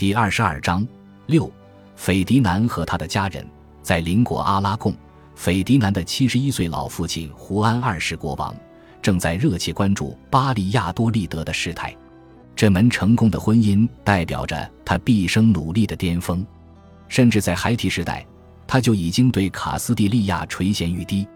[0.00, 0.88] 第二十二章
[1.26, 1.52] 六，
[1.94, 3.46] 斐迪南和他的家人
[3.82, 4.94] 在邻国阿拉贡。
[5.34, 8.56] 斐迪南的七十一岁老父亲胡安二世国王
[9.02, 11.94] 正在热切关注巴利亚多利德的事态。
[12.56, 16.46] 这门成功的婚姻代表着他毕生努力的巅峰，
[17.06, 18.26] 甚至在孩提时代，
[18.66, 21.28] 他就已经对卡斯蒂利亚垂涎欲滴。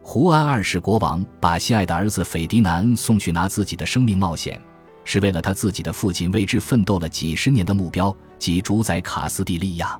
[0.00, 4.58] 胡安二世国王把心爱的儿子斐迪南送去拿自己的生命冒险，
[5.06, 9.98] 是为了他自己的父亲为之奋斗了几十年的目标，即主宰卡斯蒂利亚。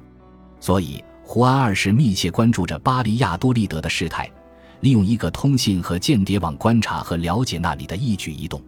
[0.60, 4.28] 所以，胡安二世密切关注着巴利亚多利德的事态，
[4.80, 8.60] 利用一个通信和间谍网观察和了解那里的一举一动。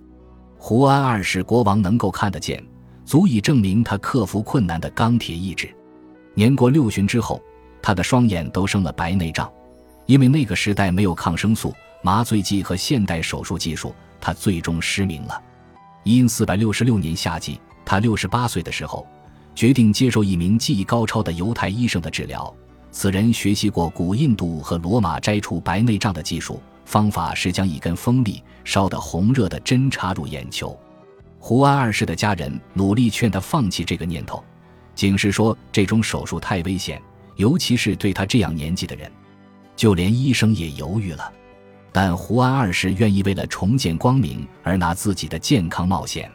[0.56, 2.64] 胡安二世国王能够看得见，
[3.04, 5.68] 足以证明他克服困难的钢铁意志。
[6.34, 7.42] 年过六旬之后，
[7.82, 9.50] 他的双眼都生了白内障，
[10.06, 15.42] 因为那个时代没有抗生素、麻醉剂和现代手术技术，他最终失明了。
[16.04, 19.06] 因四百六十六年夏季，他六十八岁的时候，
[19.54, 22.54] 决定接受一名技艺高超的犹太医生的治疗。
[22.90, 26.60] 此人学习过古印度和罗马摘除白内障的技术。
[26.84, 30.74] 方法是将一根锋利、烧得红热的针插入眼球。
[31.38, 34.42] 胡安二世的家人努力劝他放弃这个念头，
[34.94, 36.98] 警示说这种手术太危险，
[37.36, 39.12] 尤其是对他这样年纪的人。
[39.76, 41.30] 就连医生也犹豫了，
[42.00, 46.30] 但胡安二世愿意为了重见光明而拿自己的健康冒险。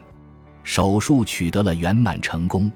[0.62, 2.70] 手术取得了圆满成功，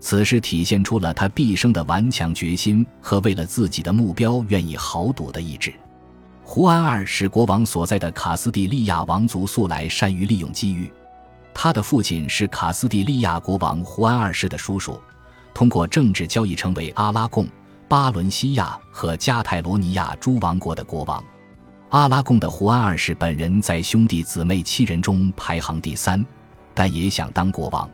[0.00, 5.74] 此事体现出了他毕生的顽强决心和为了自己的目标愿意豪赌的意志。
[6.42, 10.90] 胡安二世国王所在的卡斯蒂利亚王族素来善于利用机遇。
[11.52, 14.98] 他的父亲是卡斯蒂利亚国王胡安二世的叔叔，
[15.52, 17.46] 通过政治交易成为阿拉贡、
[17.88, 21.22] 巴伦西亚和加泰罗尼亚诸王国的国王。
[21.92, 26.24] 阿拉贡的胡安二世本人在兄弟姊妹七人中排行第三，
[26.72, 27.86] 但也想当国王。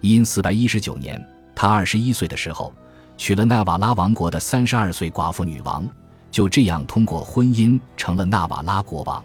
[0.00, 2.74] 因四百一十九年，他二十一岁的时候，
[3.16, 5.88] 娶了纳瓦拉王国的三十二岁寡妇女王。
[6.32, 9.24] 就这样通过婚姻成了纳瓦拉国王，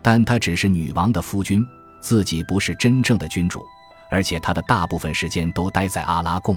[0.00, 1.62] 但他只是女王的夫君，
[2.00, 3.62] 自己不是真正的君主，
[4.10, 6.56] 而且他的大部分时间都待在阿拉贡。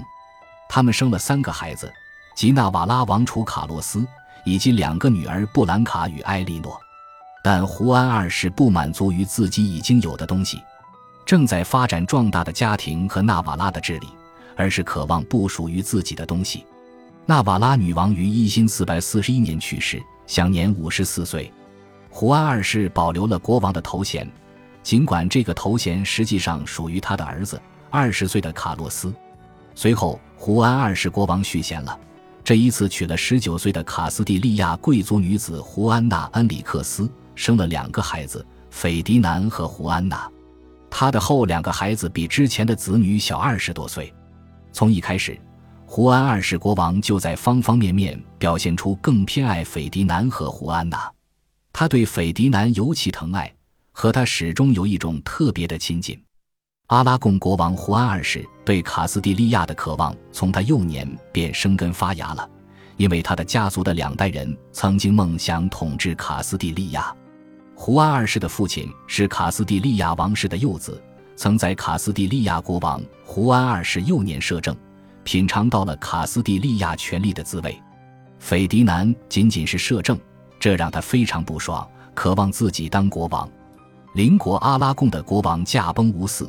[0.66, 1.92] 他们生了三个孩子，
[2.34, 4.02] 即纳瓦拉王储卡洛斯
[4.46, 6.80] 以及两个女儿布兰卡与埃莉诺。
[7.48, 10.60] 但胡安二世不满足于自己已经有的东西，
[11.24, 14.08] 正在发展壮大的家庭和纳瓦拉的治理，
[14.56, 16.66] 而是渴望不属于自己的东西。
[17.24, 21.48] 纳瓦拉女王于一四四百四一年去世，享年五十四岁。
[22.10, 24.28] 胡安二世保留了国王的头衔，
[24.82, 29.14] 尽管这个头衔实际上属于他的儿子二十岁的卡洛斯。
[29.76, 31.96] 随后，胡安二世国王续弦了，
[32.42, 40.28] 这一次娶了十九岁的卡斯蒂利亚贵族女子胡安娜·恩里克斯，生了两个孩子斐迪南和胡安娜。
[40.90, 44.12] 他的后两个孩子比之前的子女小二十多岁。
[44.72, 45.40] 从一开始。
[45.88, 51.08] 胡安二世国王就在方方面面表现出更偏爱斐迪南和胡安娜，
[51.72, 53.54] 他对斐迪南尤其疼爱，
[53.92, 56.20] 和他始终有一种特别的亲近。
[56.88, 62.50] 阿拉贡国王胡安二世对卡斯蒂利亚的渴望从他幼年便生根发芽了，
[62.96, 67.14] 因为他的家族的两代人曾经梦想统治卡斯蒂利亚。
[67.78, 71.00] 胡安二世的父亲是卡斯蒂利亚王室的幼子，
[71.36, 74.74] 曾在卡斯蒂利亚国王胡安二世幼年摄政。
[75.24, 77.78] 品尝到了卡斯蒂利亚权力的滋味，
[78.38, 80.18] 斐迪南仅仅是摄政，
[80.58, 83.46] 这让他非常不爽，渴望自己当国王。
[84.14, 86.48] 邻国阿拉贡的国王驾崩无嗣，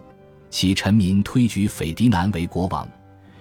[0.49, 2.87] 其臣民推举斐迪南为国王，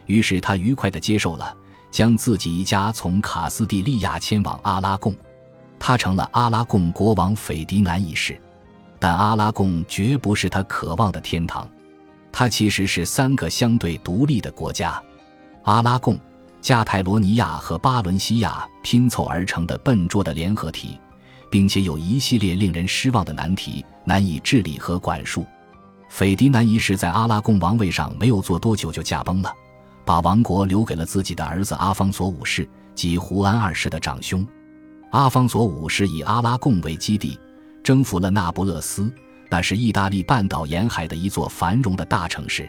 [0.07, 1.55] 于是他愉快地接受了，
[1.93, 5.15] 将自己一家从卡斯蒂利亚迁往阿拉贡，
[5.79, 8.41] 他成了阿拉贡国王斐迪南一世。
[8.99, 11.69] 但阿拉贡绝不是他渴望的天堂，
[12.33, 15.01] 它其实是三个相对独立的国家。
[15.65, 16.19] 阿拉贡、
[16.63, 20.99] 加泰罗尼亚和巴伦西亚拼凑而成的笨拙的联合体，
[21.51, 25.45] 并且有一系列令人失望的难题难以治理和管束。
[26.09, 29.53] 斐迪南一世在阿拉贡王位上没有坐多久就驾崩了，
[30.07, 34.47] 把王国留给了自己的儿子阿方索五世及胡安二世的长兄。
[35.11, 37.39] 阿方索五世以阿拉贡为基地，
[37.83, 39.11] 征服了那不勒斯，
[39.49, 42.69] 那是意大利半岛沿海的一座繁荣的大城市。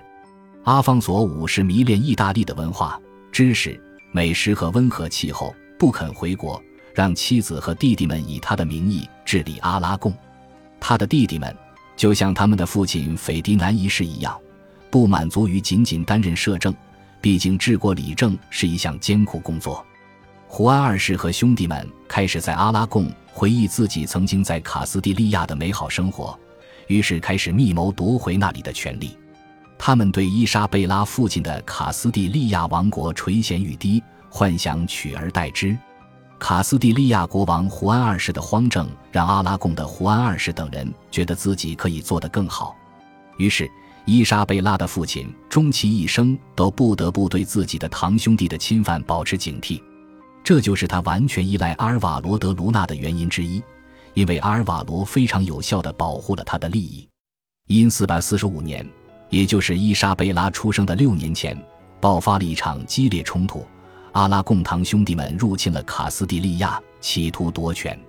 [0.64, 3.00] 阿方索五世迷恋意大利的文化、
[3.32, 3.82] 知识、
[4.12, 6.62] 美食和温和气候，不肯回国，
[6.94, 10.14] 让妻子和弟弟们以他的名义治理阿拉贡。
[10.80, 11.54] 他的弟弟们
[11.96, 14.38] 就像他们的父亲斐迪南一世一样，
[14.92, 16.74] 不满足于仅仅担任摄政，
[17.20, 19.84] 毕竟治国理政是一项艰苦工作。
[20.50, 26.38] 胡安二世和兄弟们开始在阿拉贡回忆自己曾经在卡斯蒂利亚的美好生活，
[26.88, 29.16] 于是开始密谋夺回那里的权利。
[29.78, 35.78] 他们对伊莎贝拉父亲的卡斯蒂利亚王国垂涎欲滴，幻想取而代之。
[36.40, 42.76] 卡斯蒂利亚国王胡安二世的荒政，让阿拉贡的胡安二世等人觉得自己可以做得更好。
[43.38, 43.70] 于是，
[44.06, 49.80] 伊莎贝拉的父亲终其一生都不得不对自己的堂兄弟的侵犯保持警惕。
[50.48, 53.62] 这就是他完全依赖阿尔瓦罗·德卢纳的原因之一，
[54.14, 57.06] 因为阿尔瓦罗非常有效地保护了他的利益。
[57.68, 58.90] 因四百四十五年，
[59.30, 61.62] 也就是伊莎贝拉出生的六年前，
[62.00, 63.68] 爆发了一场激烈冲突。
[64.14, 68.00] 阿拉贡堂兄弟们入侵了卡斯蒂利亚，企图夺权。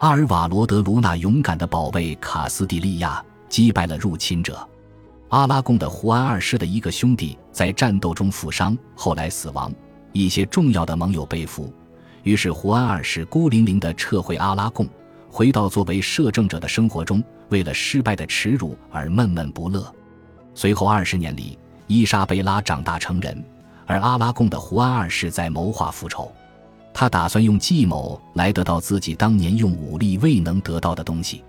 [0.00, 4.68] 阿尔瓦罗德卢纳勇敢地保卫卡斯蒂利亚，击败了入侵者。
[5.30, 9.72] 阿拉贡的胡安二世的一个兄弟在战斗中负伤，后来死亡。
[10.12, 11.72] 一些重要的盟友被俘，
[12.22, 14.88] 于是胡安二世孤零零地撤回阿拉贡，
[15.30, 19.92] 回到作为摄政者的生活中，为了失败的耻辱而闷闷不乐。
[20.54, 23.44] 随后二十年里，伊莎贝拉长大成人。
[23.86, 26.30] 而阿拉贡的胡安二世在谋划复仇，
[26.94, 31.42] 他打算用计谋来得到自己当年用武力未能得到的东西。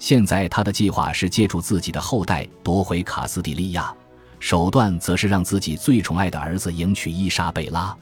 [0.00, 3.94] 现在他的计划是借助自己的后代夺回卡斯蒂利亚，
[4.38, 7.96] 手段则是让自己最宠爱的儿子迎娶伊莎贝拉。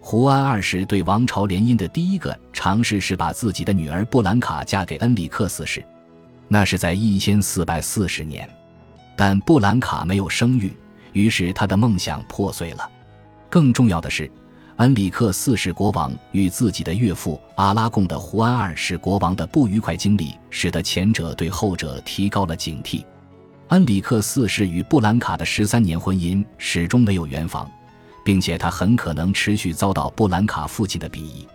[0.00, 5.84] 胡安二世对王朝联姻的第一个尝试是把自己的女儿布兰卡嫁给恩里克四世，
[6.48, 8.48] 那是在一千四百四十年，
[9.14, 10.74] 但布兰卡没有生育，
[11.12, 12.90] 于是他的梦想破碎了。
[13.50, 14.30] 更重要的是，
[14.76, 23.04] 恩里克四世国王与自己的岳父阿拉贡的胡安二世国王的不愉快经历，使得前者对后者提高了警惕。
[23.70, 27.70] 恩里克四世与布兰卡的十三年婚姻始终没有圆房，
[28.24, 31.46] 并且他很可能持续遭到布兰卡父亲的鄙夷。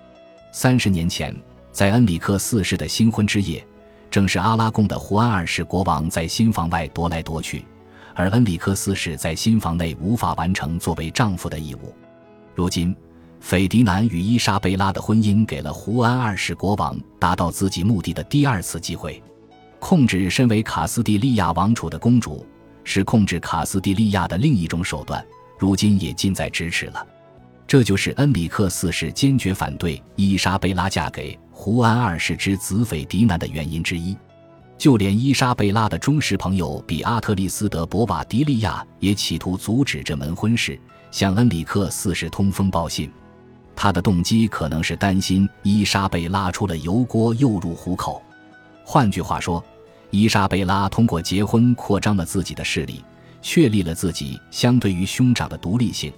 [0.53, 1.35] 三十年前，
[1.73, 3.61] 在恩里克四世的新婚之夜，
[4.09, 7.65] 正是阿拉贡的胡安二世国王在新房外踱来踱去。
[8.13, 11.93] 而恩里克四世在新房内无法完成作为丈夫的义务。
[12.55, 12.95] 如今，
[13.41, 19.21] 斐迪南与伊莎贝拉的婚姻给了胡安二世国王达到自己目的的第二次机会。
[19.87, 22.43] 控制身为卡斯蒂利亚王储的公主，
[22.83, 25.23] 是控制卡斯蒂利亚的另一种手段，
[25.59, 27.05] 如今也近在咫尺了。
[27.67, 34.17] 这就是恩里克四世坚决反对伊莎贝拉嫁给胡安二世之子斐迪南的原因之一。
[34.75, 40.79] 就连伊莎贝拉的忠实朋友比阿特丽斯·德·博瓦迪利亚也企图阻止这门婚事，
[41.11, 43.11] 向恩里克四世通风报信。
[43.75, 48.19] 他的动机可能是担心伊莎贝拉出了油锅又入虎口。
[48.83, 49.63] 换句话说，
[50.15, 53.03] 伊莎贝拉通过结婚扩张了自己的势力，
[53.41, 56.13] 确立了自己相对于兄长的独立性，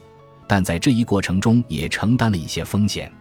[0.45, 3.11] 但在这一过程中也承担了一些风险。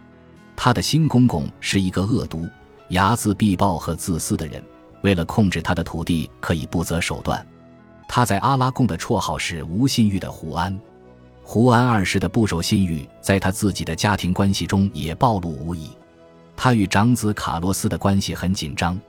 [0.55, 2.47] 他的新公公是一个恶毒、
[2.89, 4.63] 睚眦必报和自私的人。
[5.01, 7.45] 为了控制他的土地，可以不择手段。
[8.07, 10.77] 他在阿拉贡的绰号是无信誉的胡安。
[11.43, 15.89] 胡安二世的不守信誉，在他自己的家庭关系中也暴露无遗。
[16.55, 18.99] 他与长子卡洛斯的关系很紧张。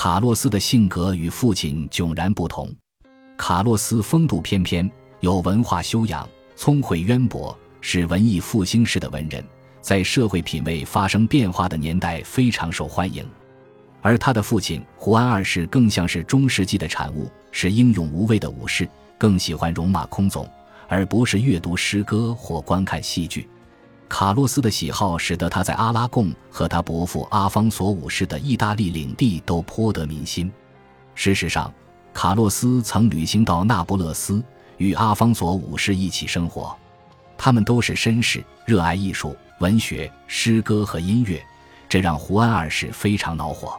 [0.00, 2.72] 卡洛斯的性格与父亲迥然不同。
[3.36, 6.24] 卡洛斯风度翩翩，有文化修养，
[6.54, 9.44] 聪慧渊博，是文艺复兴式的文人，
[9.80, 13.26] 在社会品味发生变化的年代非常受欢迎。
[14.00, 20.48] 而他的父亲胡安二世更像是中世纪的产物，是英勇无畏的武士，更喜欢戎马倥偬，
[20.86, 23.48] 而不是阅读诗歌或观看戏剧。
[24.08, 30.50] 卡洛斯的喜好使得他在阿拉贡和他伯父阿方索五世的意大利领地都颇得民心。
[31.14, 31.72] 事实上，
[32.14, 34.42] 卡洛斯曾旅行到那不勒斯，
[34.78, 36.74] 与阿方索五世一起生活。
[37.36, 41.40] 他们都是绅士，热爱艺术、文学、诗歌和音乐，
[41.88, 43.78] 这让胡安二世非常恼火。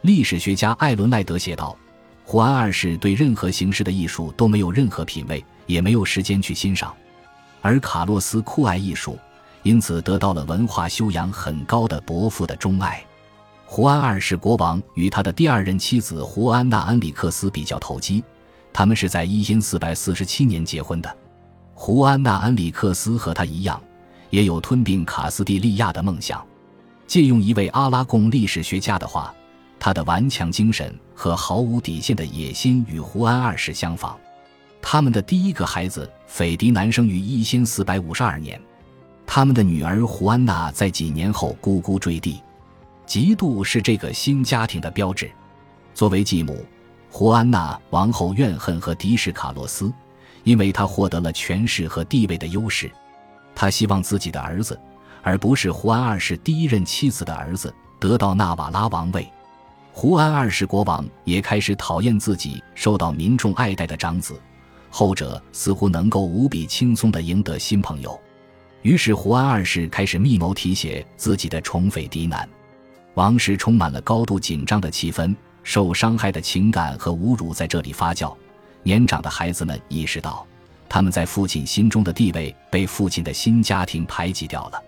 [0.00, 1.76] 历史学家艾伦赖德写道
[2.24, 6.92] ：“胡安二世对任何形式的艺术都没有任何品味，也没有时间去欣赏。
[7.60, 9.18] 而卡洛斯酷爱艺术，
[9.62, 13.04] 因此得到了文化修养很高的伯父的钟爱。
[13.64, 18.24] 胡安二世国王与他的第二任妻子胡安娜·安里克斯比较投机，
[18.72, 21.16] 他们是在一千四百四十七年结婚的。
[21.74, 23.80] 胡安娜·安里克斯和他一样，
[24.30, 26.44] 也有吞并卡斯蒂利亚的梦想。
[27.06, 29.34] 借用一位阿拉贡历史学家的话。”
[29.80, 34.18] 他的顽强精神和毫无底线的野心与胡安二世相仿。
[34.82, 38.60] 他们的第一个孩子斐迪南生于一千四百五十二年，
[39.30, 42.42] 他们的女儿胡安娜在几年后咕咕坠地。
[43.06, 45.30] 嫉妒是这个新家庭的标志。
[45.94, 46.64] 作为继母，
[47.10, 49.92] 胡安娜王后怨恨和敌视卡洛斯，
[50.44, 52.90] 因为他获得了权势和地位的优势。
[53.54, 54.80] 他希望自己的儿子，
[55.22, 59.30] 而不是胡安二世第一任妻子的儿子，得到纳瓦拉王位。
[59.92, 64.40] 胡安二世国王也开始讨厌自己受到民众爱戴的长子，
[64.88, 68.18] 后者似乎能够无比轻松地赢得新朋友。
[68.82, 72.48] 于是，胡安二世开始密谋提携自己的宠妃嫡男。
[73.14, 78.32] 王室充满了高度紧张的气氛，受伤害的情感和侮辱在这里发酵。
[78.84, 80.46] 年长的孩子们意识到，
[80.88, 84.80] 他们在父亲心中的地位被父亲的新家庭排挤掉了。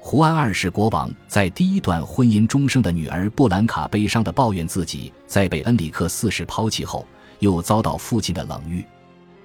[0.00, 7.06] 胡安二世国王在第一段婚姻终生的女儿布兰卡悲伤地抱怨自己在被恩里克四世抛弃后，
[7.40, 8.82] 又遭到父亲的冷遇。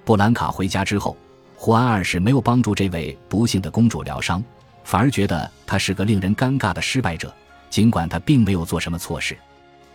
[0.04, 1.16] 布兰卡回家之后，
[1.64, 4.42] 胡安二世没有帮助这位不幸的公主疗伤，
[4.82, 7.32] 反而觉得她是个令人尴尬的失败者。
[7.70, 9.38] 尽管他并没有做什么错事，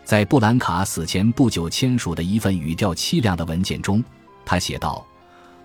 [0.05, 4.01] 在布兰卡死前不久签署的一份语调凄凉的文件中，
[4.45, 5.05] 他写道。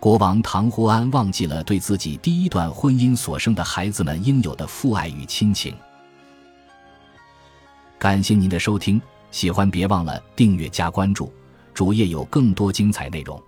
[0.01, 5.73] 国王唐胡安忘记了对自己第一段婚姻所生的孩子们应有的父爱与亲情。
[7.97, 11.33] 感谢您的收听，喜欢别忘了订阅加关注，
[11.73, 13.41] 主页有更多精彩内容。